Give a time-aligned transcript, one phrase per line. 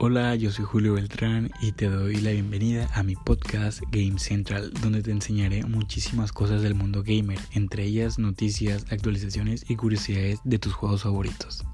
[0.00, 4.72] Hola, yo soy Julio Beltrán y te doy la bienvenida a mi podcast Game Central,
[4.80, 10.60] donde te enseñaré muchísimas cosas del mundo gamer, entre ellas noticias, actualizaciones y curiosidades de
[10.60, 11.64] tus juegos favoritos.